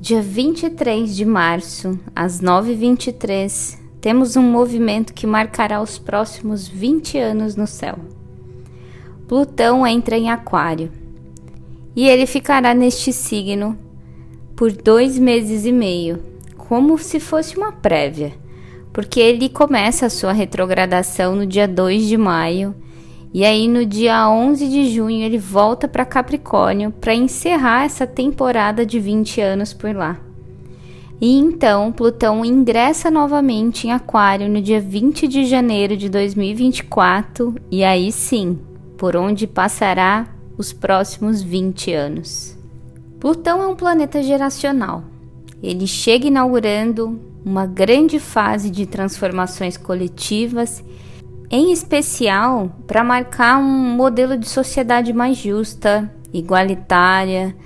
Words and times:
Dia 0.00 0.22
23 0.22 1.16
de 1.16 1.24
março, 1.24 1.98
às 2.14 2.40
9h23, 2.40 3.76
temos 4.00 4.36
um 4.36 4.42
movimento 4.42 5.12
que 5.12 5.26
marcará 5.26 5.82
os 5.82 5.98
próximos 5.98 6.68
20 6.68 7.18
anos 7.18 7.56
no 7.56 7.66
céu. 7.66 7.98
Plutão 9.26 9.84
entra 9.84 10.16
em 10.16 10.30
Aquário 10.30 10.92
e 11.96 12.08
ele 12.08 12.26
ficará 12.26 12.74
neste 12.74 13.12
signo 13.12 13.76
por 14.54 14.70
dois 14.70 15.18
meses 15.18 15.66
e 15.66 15.72
meio, 15.72 16.22
como 16.56 16.96
se 16.96 17.18
fosse 17.18 17.56
uma 17.56 17.72
prévia, 17.72 18.32
porque 18.92 19.18
ele 19.18 19.48
começa 19.48 20.06
a 20.06 20.10
sua 20.10 20.30
retrogradação 20.30 21.34
no 21.34 21.44
dia 21.44 21.66
2 21.66 22.06
de 22.06 22.16
maio 22.16 22.72
e 23.32 23.44
aí 23.44 23.68
no 23.68 23.84
dia 23.84 24.28
11 24.28 24.68
de 24.68 24.90
junho 24.90 25.22
ele 25.22 25.38
volta 25.38 25.86
para 25.86 26.04
Capricórnio 26.04 26.90
para 26.90 27.14
encerrar 27.14 27.84
essa 27.84 28.06
temporada 28.06 28.86
de 28.86 28.98
20 28.98 29.40
anos 29.40 29.72
por 29.72 29.94
lá. 29.94 30.18
E 31.20 31.36
então 31.36 31.92
Plutão 31.92 32.44
ingressa 32.44 33.10
novamente 33.10 33.86
em 33.86 33.92
Aquário 33.92 34.48
no 34.48 34.62
dia 34.62 34.80
20 34.80 35.26
de 35.26 35.44
janeiro 35.44 35.96
de 35.96 36.08
2024 36.08 37.54
e 37.70 37.84
aí 37.84 38.10
sim, 38.12 38.58
por 38.96 39.16
onde 39.16 39.46
passará 39.46 40.28
os 40.56 40.72
próximos 40.72 41.42
20 41.42 41.92
anos. 41.92 42.56
Plutão 43.20 43.60
é 43.60 43.66
um 43.66 43.74
planeta 43.74 44.22
geracional. 44.22 45.02
Ele 45.62 45.86
chega 45.86 46.28
inaugurando 46.28 47.18
uma 47.44 47.66
grande 47.66 48.18
fase 48.18 48.70
de 48.70 48.86
transformações 48.86 49.76
coletivas 49.76 50.84
em 51.50 51.72
especial 51.72 52.70
para 52.86 53.02
marcar 53.02 53.58
um 53.58 53.96
modelo 53.96 54.36
de 54.36 54.48
sociedade 54.48 55.12
mais 55.12 55.36
justa, 55.36 56.12
igualitária. 56.32 57.56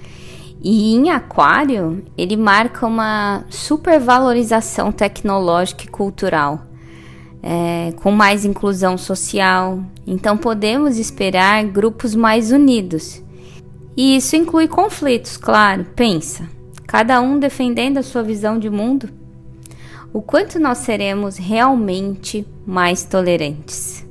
E 0.63 0.95
em 0.95 1.11
Aquário, 1.11 2.05
ele 2.17 2.37
marca 2.37 2.87
uma 2.87 3.45
supervalorização 3.51 4.93
tecnológica 4.93 5.85
e 5.85 5.89
cultural, 5.89 6.63
é, 7.43 7.93
com 8.01 8.13
mais 8.13 8.45
inclusão 8.45 8.97
social. 8.97 9.80
Então, 10.07 10.37
podemos 10.37 10.99
esperar 10.99 11.65
grupos 11.65 12.15
mais 12.15 12.52
unidos. 12.52 13.21
E 13.96 14.17
isso 14.17 14.37
inclui 14.37 14.69
conflitos, 14.69 15.37
claro, 15.37 15.85
pensa. 15.96 16.49
Cada 16.87 17.21
um 17.21 17.39
defendendo 17.39 17.99
a 17.99 18.02
sua 18.02 18.23
visão 18.23 18.59
de 18.59 18.71
mundo 18.71 19.09
o 20.13 20.21
quanto 20.21 20.59
nós 20.59 20.79
seremos 20.79 21.37
realmente 21.38 22.45
mais 22.66 23.05
tolerantes. 23.05 24.05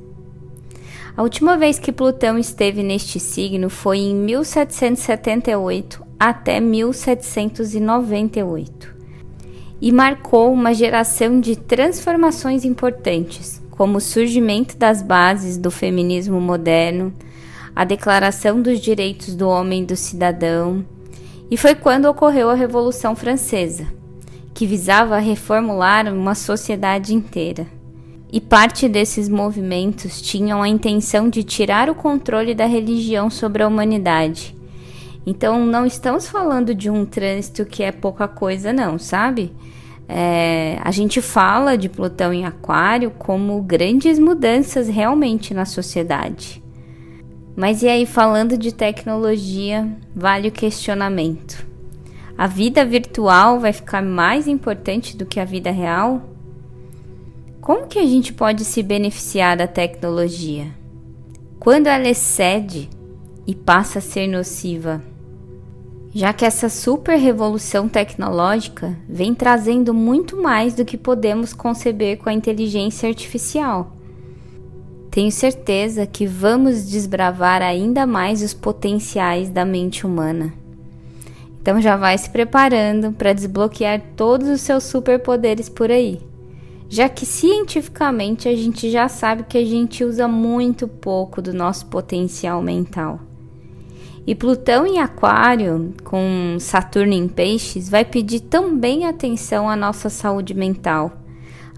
A 1.16 1.22
última 1.22 1.56
vez 1.56 1.78
que 1.78 1.92
Plutão 1.92 2.36
esteve 2.38 2.82
neste 2.82 3.20
signo 3.20 3.70
foi 3.70 3.98
em 3.98 4.12
1778 4.14 6.02
até 6.18 6.58
1798 6.58 8.90
e 9.80 9.92
marcou 9.92 10.52
uma 10.52 10.74
geração 10.74 11.38
de 11.38 11.54
transformações 11.56 12.64
importantes, 12.64 13.62
como 13.70 13.98
o 13.98 14.00
surgimento 14.00 14.76
das 14.76 15.02
bases 15.02 15.56
do 15.58 15.70
feminismo 15.70 16.40
moderno, 16.40 17.12
a 17.74 17.84
Declaração 17.84 18.60
dos 18.62 18.80
Direitos 18.80 19.34
do 19.34 19.48
Homem 19.48 19.82
e 19.82 19.86
do 19.86 19.96
Cidadão, 19.96 20.84
e 21.50 21.56
foi 21.56 21.74
quando 21.74 22.06
ocorreu 22.06 22.48
a 22.48 22.54
Revolução 22.54 23.14
Francesa 23.14 24.01
que 24.54 24.66
visava 24.66 25.18
reformular 25.18 26.12
uma 26.12 26.34
sociedade 26.34 27.14
inteira. 27.14 27.66
E 28.30 28.40
parte 28.40 28.88
desses 28.88 29.28
movimentos 29.28 30.20
tinham 30.22 30.62
a 30.62 30.68
intenção 30.68 31.28
de 31.28 31.42
tirar 31.42 31.90
o 31.90 31.94
controle 31.94 32.54
da 32.54 32.64
religião 32.64 33.28
sobre 33.28 33.62
a 33.62 33.68
humanidade. 33.68 34.56
Então, 35.26 35.64
não 35.66 35.86
estamos 35.86 36.26
falando 36.26 36.74
de 36.74 36.90
um 36.90 37.04
trânsito 37.04 37.64
que 37.64 37.82
é 37.82 37.92
pouca 37.92 38.26
coisa, 38.26 38.72
não, 38.72 38.98
sabe? 38.98 39.52
É, 40.08 40.78
a 40.82 40.90
gente 40.90 41.20
fala 41.20 41.76
de 41.76 41.88
Plutão 41.88 42.32
em 42.32 42.44
Aquário 42.44 43.10
como 43.10 43.62
grandes 43.62 44.18
mudanças 44.18 44.88
realmente 44.88 45.54
na 45.54 45.64
sociedade. 45.64 46.62
Mas 47.54 47.82
e 47.82 47.88
aí, 47.88 48.06
falando 48.06 48.56
de 48.56 48.72
tecnologia, 48.72 49.88
vale 50.16 50.48
o 50.48 50.52
questionamento 50.52 51.71
a 52.42 52.48
vida 52.48 52.84
virtual 52.84 53.60
vai 53.60 53.72
ficar 53.72 54.02
mais 54.02 54.48
importante 54.48 55.16
do 55.16 55.24
que 55.24 55.38
a 55.38 55.44
vida 55.44 55.70
real? 55.70 56.22
Como 57.60 57.86
que 57.86 58.00
a 58.00 58.04
gente 58.04 58.32
pode 58.32 58.64
se 58.64 58.82
beneficiar 58.82 59.56
da 59.56 59.68
tecnologia? 59.68 60.66
Quando 61.60 61.86
ela 61.86 62.08
excede 62.08 62.90
e 63.46 63.54
passa 63.54 64.00
a 64.00 64.02
ser 64.02 64.26
nociva? 64.26 65.00
Já 66.12 66.32
que 66.32 66.44
essa 66.44 66.68
super 66.68 67.16
revolução 67.16 67.88
tecnológica 67.88 68.98
vem 69.08 69.36
trazendo 69.36 69.94
muito 69.94 70.42
mais 70.42 70.74
do 70.74 70.84
que 70.84 70.98
podemos 70.98 71.52
conceber 71.52 72.18
com 72.18 72.28
a 72.28 72.34
inteligência 72.34 73.08
artificial. 73.08 73.92
Tenho 75.12 75.30
certeza 75.30 76.08
que 76.08 76.26
vamos 76.26 76.90
desbravar 76.90 77.62
ainda 77.62 78.04
mais 78.04 78.42
os 78.42 78.52
potenciais 78.52 79.48
da 79.48 79.64
mente 79.64 80.04
humana. 80.04 80.60
Então 81.62 81.80
já 81.80 81.96
vai 81.96 82.18
se 82.18 82.28
preparando 82.28 83.12
para 83.12 83.32
desbloquear 83.32 84.02
todos 84.16 84.48
os 84.48 84.60
seus 84.60 84.82
superpoderes 84.82 85.68
por 85.68 85.92
aí. 85.92 86.20
Já 86.88 87.08
que 87.08 87.24
cientificamente 87.24 88.48
a 88.48 88.56
gente 88.56 88.90
já 88.90 89.08
sabe 89.08 89.44
que 89.44 89.56
a 89.56 89.64
gente 89.64 90.04
usa 90.04 90.26
muito 90.26 90.88
pouco 90.88 91.40
do 91.40 91.54
nosso 91.54 91.86
potencial 91.86 92.60
mental. 92.60 93.20
E 94.26 94.34
Plutão 94.34 94.84
em 94.84 94.98
Aquário, 94.98 95.94
com 96.02 96.56
Saturno 96.58 97.12
em 97.12 97.28
Peixes, 97.28 97.88
vai 97.88 98.04
pedir 98.04 98.40
também 98.40 99.06
atenção 99.06 99.68
à 99.68 99.76
nossa 99.76 100.10
saúde 100.10 100.54
mental, 100.54 101.12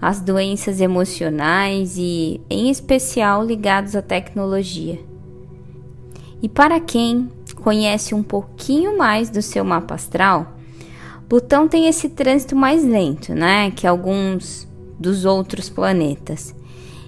às 0.01 0.19
doenças 0.19 0.81
emocionais 0.81 1.95
e, 1.95 2.41
em 2.49 2.71
especial, 2.71 3.45
ligados 3.45 3.95
à 3.95 4.01
tecnologia. 4.01 4.99
E 6.41 6.49
para 6.49 6.79
quem 6.79 7.29
conhece 7.65 8.13
um 8.13 8.21
pouquinho 8.21 8.95
mais 8.95 9.31
do 9.31 9.41
seu 9.41 9.65
mapa 9.65 9.95
astral, 9.95 10.55
Plutão 11.27 11.67
tem 11.67 11.87
esse 11.87 12.09
trânsito 12.09 12.55
mais 12.55 12.85
lento, 12.85 13.33
né, 13.33 13.71
que 13.71 13.87
alguns 13.87 14.67
dos 14.99 15.25
outros 15.25 15.67
planetas. 15.67 16.53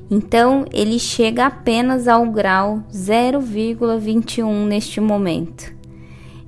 Então, 0.09 0.65
ele 0.73 0.97
chega 0.97 1.45
apenas 1.45 2.07
ao 2.07 2.25
grau 2.31 2.83
0,21 2.91 4.65
neste 4.65 4.99
momento, 4.99 5.71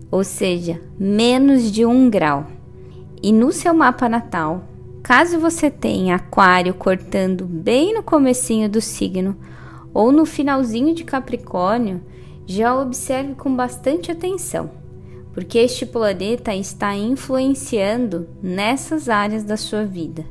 ou 0.09 0.23
seja, 0.23 0.81
menos 0.99 1.71
de 1.71 1.85
um 1.85 2.09
grau. 2.09 2.47
E 3.21 3.31
no 3.31 3.51
seu 3.51 3.75
mapa 3.75 4.09
natal, 4.09 4.63
caso 5.03 5.39
você 5.39 5.69
tenha 5.69 6.15
Aquário 6.15 6.73
cortando 6.73 7.45
bem 7.45 7.93
no 7.93 8.01
comecinho 8.01 8.67
do 8.67 8.81
signo 8.81 9.37
ou 9.93 10.11
no 10.11 10.25
finalzinho 10.25 10.95
de 10.95 11.03
Capricórnio, 11.03 12.01
já 12.49 12.75
observe 12.75 13.35
com 13.35 13.55
bastante 13.55 14.11
atenção, 14.11 14.71
porque 15.35 15.59
este 15.59 15.85
planeta 15.85 16.51
está 16.55 16.95
influenciando 16.95 18.27
nessas 18.41 19.07
áreas 19.07 19.43
da 19.43 19.55
sua 19.55 19.85
vida. 19.85 20.25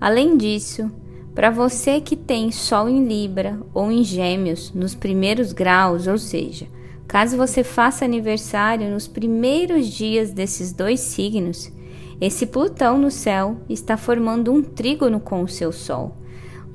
Além 0.00 0.38
disso, 0.38 0.90
para 1.34 1.50
você 1.50 2.00
que 2.00 2.16
tem 2.16 2.50
Sol 2.50 2.88
em 2.88 3.06
Libra 3.06 3.60
ou 3.74 3.92
em 3.92 4.02
Gêmeos 4.02 4.72
nos 4.72 4.94
primeiros 4.94 5.52
graus, 5.52 6.06
ou 6.06 6.16
seja, 6.16 6.66
caso 7.06 7.36
você 7.36 7.62
faça 7.62 8.06
aniversário 8.06 8.90
nos 8.90 9.06
primeiros 9.06 9.88
dias 9.88 10.30
desses 10.30 10.72
dois 10.72 11.00
signos, 11.00 11.70
esse 12.18 12.46
Plutão 12.46 12.96
no 12.96 13.10
céu 13.10 13.58
está 13.68 13.98
formando 13.98 14.50
um 14.50 14.62
trígono 14.62 15.20
com 15.20 15.42
o 15.42 15.48
seu 15.48 15.72
Sol, 15.72 16.16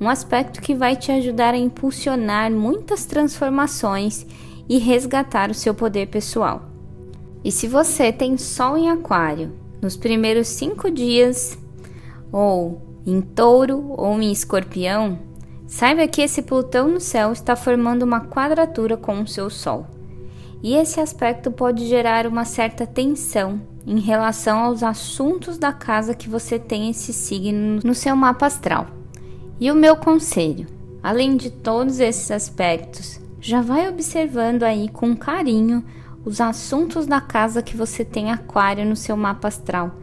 um 0.00 0.08
aspecto 0.08 0.62
que 0.62 0.76
vai 0.76 0.94
te 0.94 1.10
ajudar 1.10 1.54
a 1.54 1.58
impulsionar 1.58 2.52
muitas 2.52 3.04
transformações 3.04 4.24
e 4.70 4.78
resgatar 4.78 5.50
o 5.50 5.54
seu 5.54 5.74
poder 5.74 6.06
pessoal. 6.06 6.62
E 7.42 7.50
se 7.50 7.66
você 7.66 8.12
tem 8.12 8.38
Sol 8.38 8.76
em 8.76 8.88
Aquário 8.88 9.52
nos 9.82 9.96
primeiros 9.96 10.46
cinco 10.46 10.88
dias, 10.88 11.58
ou 12.30 12.80
em 13.04 13.20
Touro 13.20 13.92
ou 13.96 14.22
em 14.22 14.30
Escorpião, 14.30 15.18
saiba 15.66 16.06
que 16.06 16.22
esse 16.22 16.42
Plutão 16.42 16.86
no 16.86 17.00
céu 17.00 17.32
está 17.32 17.56
formando 17.56 18.04
uma 18.04 18.20
quadratura 18.20 18.96
com 18.96 19.20
o 19.20 19.26
seu 19.26 19.50
Sol. 19.50 19.86
E 20.62 20.76
esse 20.76 21.00
aspecto 21.00 21.50
pode 21.50 21.88
gerar 21.88 22.24
uma 22.24 22.44
certa 22.44 22.86
tensão 22.86 23.60
em 23.84 23.98
relação 23.98 24.60
aos 24.60 24.84
assuntos 24.84 25.58
da 25.58 25.72
casa 25.72 26.14
que 26.14 26.28
você 26.28 26.60
tem 26.60 26.90
esse 26.90 27.12
signo 27.12 27.80
no 27.82 27.94
seu 27.94 28.14
mapa 28.14 28.46
astral. 28.46 28.86
E 29.58 29.68
o 29.68 29.74
meu 29.74 29.96
conselho, 29.96 30.68
além 31.02 31.36
de 31.36 31.50
todos 31.50 31.98
esses 31.98 32.30
aspectos, 32.30 33.18
já 33.40 33.62
vai 33.62 33.88
observando 33.88 34.62
aí 34.62 34.88
com 34.88 35.16
carinho 35.16 35.84
os 36.24 36.40
assuntos 36.40 37.06
da 37.06 37.20
casa 37.20 37.62
que 37.62 37.76
você 37.76 38.04
tem 38.04 38.30
aquário 38.30 38.84
no 38.84 38.94
seu 38.94 39.16
mapa 39.16 39.48
astral. 39.48 39.96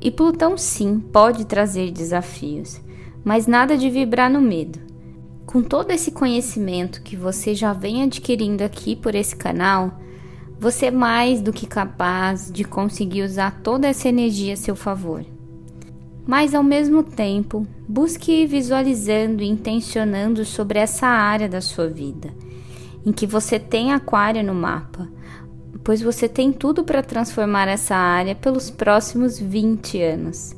E 0.00 0.10
Plutão 0.10 0.56
sim 0.56 1.00
pode 1.00 1.44
trazer 1.44 1.90
desafios, 1.90 2.80
mas 3.24 3.46
nada 3.48 3.76
de 3.76 3.90
vibrar 3.90 4.30
no 4.30 4.40
medo. 4.40 4.78
Com 5.44 5.62
todo 5.62 5.90
esse 5.90 6.12
conhecimento 6.12 7.02
que 7.02 7.16
você 7.16 7.54
já 7.54 7.72
vem 7.72 8.02
adquirindo 8.04 8.62
aqui 8.62 8.94
por 8.94 9.14
esse 9.14 9.34
canal, 9.34 9.98
Você 10.60 10.86
é 10.86 10.90
mais 10.90 11.40
do 11.40 11.52
que 11.52 11.68
capaz 11.68 12.50
de 12.50 12.64
conseguir 12.64 13.22
usar 13.22 13.60
toda 13.62 13.86
essa 13.86 14.08
energia 14.08 14.54
a 14.54 14.56
seu 14.56 14.74
favor. 14.74 15.24
Mas 16.28 16.54
ao 16.54 16.62
mesmo 16.62 17.02
tempo, 17.02 17.66
busque 17.88 18.42
ir 18.42 18.46
visualizando 18.46 19.42
e 19.42 19.48
intencionando 19.48 20.44
sobre 20.44 20.78
essa 20.78 21.06
área 21.06 21.48
da 21.48 21.62
sua 21.62 21.88
vida 21.88 22.28
em 23.06 23.12
que 23.12 23.26
você 23.26 23.58
tem 23.58 23.94
aquário 23.94 24.44
no 24.44 24.52
mapa, 24.52 25.08
pois 25.82 26.02
você 26.02 26.28
tem 26.28 26.52
tudo 26.52 26.84
para 26.84 27.02
transformar 27.02 27.66
essa 27.66 27.96
área 27.96 28.34
pelos 28.34 28.68
próximos 28.68 29.38
20 29.38 30.02
anos. 30.02 30.54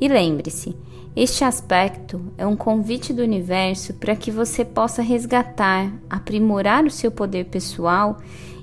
E 0.00 0.06
lembre-se, 0.06 0.76
este 1.16 1.42
aspecto 1.42 2.22
é 2.38 2.46
um 2.46 2.54
convite 2.54 3.12
do 3.12 3.22
universo 3.22 3.94
para 3.94 4.14
que 4.14 4.30
você 4.30 4.64
possa 4.64 5.02
resgatar, 5.02 5.92
aprimorar 6.08 6.84
o 6.84 6.90
seu 6.92 7.10
poder 7.10 7.46
pessoal 7.46 8.18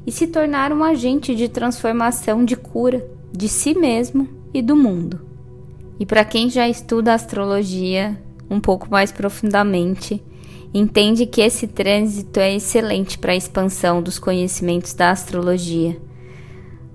e 0.07 0.11
se 0.13 0.25
tornar 0.25 0.71
um 0.71 0.85
agente 0.85 1.35
de 1.35 1.49
transformação 1.49 2.45
de 2.45 2.55
cura 2.55 3.05
de 3.29 3.49
si 3.49 3.77
mesmo 3.77 4.25
e 4.53 4.61
do 4.61 4.77
mundo. 4.77 5.28
E 5.99 6.05
para 6.05 6.23
quem 6.23 6.49
já 6.49 6.67
estuda 6.69 7.13
astrologia 7.13 8.17
um 8.49 8.59
pouco 8.59 8.89
mais 8.89 9.11
profundamente, 9.11 10.23
entende 10.73 11.25
que 11.25 11.41
esse 11.41 11.67
trânsito 11.67 12.39
é 12.39 12.55
excelente 12.55 13.17
para 13.17 13.33
a 13.33 13.35
expansão 13.35 14.01
dos 14.01 14.17
conhecimentos 14.17 14.93
da 14.93 15.11
astrologia, 15.11 15.99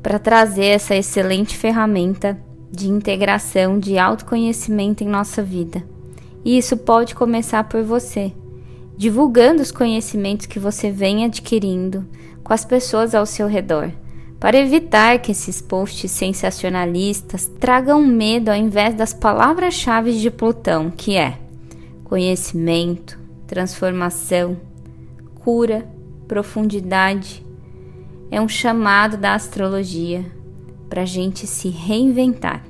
para 0.02 0.18
trazer 0.18 0.66
essa 0.66 0.96
excelente 0.96 1.56
ferramenta 1.56 2.38
de 2.70 2.88
integração 2.88 3.78
de 3.78 3.98
autoconhecimento 3.98 5.04
em 5.04 5.08
nossa 5.08 5.42
vida. 5.42 5.84
E 6.44 6.58
isso 6.58 6.76
pode 6.76 7.14
começar 7.14 7.64
por 7.64 7.82
você, 7.82 8.32
divulgando 8.96 9.62
os 9.62 9.70
conhecimentos 9.70 10.46
que 10.46 10.58
você 10.58 10.90
vem 10.90 11.24
adquirindo 11.24 12.06
com 12.42 12.52
as 12.52 12.64
pessoas 12.64 13.14
ao 13.14 13.24
seu 13.24 13.46
redor, 13.46 13.90
para 14.44 14.58
evitar 14.58 15.20
que 15.20 15.32
esses 15.32 15.62
posts 15.62 16.10
sensacionalistas 16.10 17.46
tragam 17.46 18.02
medo 18.02 18.50
ao 18.50 18.54
invés 18.54 18.94
das 18.94 19.14
palavras-chave 19.14 20.20
de 20.20 20.30
Plutão, 20.30 20.90
que 20.90 21.16
é 21.16 21.38
conhecimento, 22.04 23.18
transformação, 23.46 24.60
cura, 25.36 25.88
profundidade. 26.28 27.42
É 28.30 28.38
um 28.38 28.46
chamado 28.46 29.16
da 29.16 29.32
astrologia 29.32 30.30
para 30.90 31.00
a 31.00 31.06
gente 31.06 31.46
se 31.46 31.70
reinventar. 31.70 32.62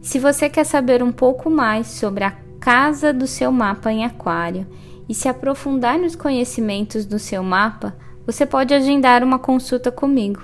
Se 0.00 0.20
você 0.20 0.48
quer 0.48 0.62
saber 0.62 1.02
um 1.02 1.10
pouco 1.10 1.50
mais 1.50 1.88
sobre 1.88 2.22
a 2.22 2.30
casa 2.60 3.12
do 3.12 3.26
seu 3.26 3.50
mapa 3.50 3.90
em 3.90 4.04
Aquário 4.04 4.64
e 5.08 5.12
se 5.12 5.28
aprofundar 5.28 5.98
nos 5.98 6.14
conhecimentos 6.14 7.04
do 7.04 7.18
seu 7.18 7.42
mapa, 7.42 7.96
você 8.26 8.44
pode 8.44 8.74
agendar 8.74 9.22
uma 9.22 9.38
consulta 9.38 9.92
comigo. 9.92 10.42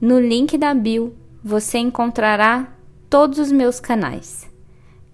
No 0.00 0.18
link 0.18 0.58
da 0.58 0.74
bio 0.74 1.14
você 1.42 1.78
encontrará 1.78 2.68
todos 3.08 3.38
os 3.38 3.52
meus 3.52 3.78
canais. 3.78 4.50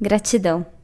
Gratidão! 0.00 0.79